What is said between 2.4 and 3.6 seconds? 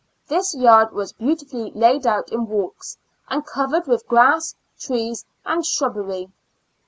walks, and